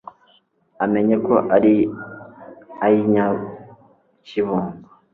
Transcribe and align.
Amenye 0.83 1.15
ko 1.25 1.33
ari 1.55 1.75
iy' 2.89 2.99
Inyakibungo 3.01 4.77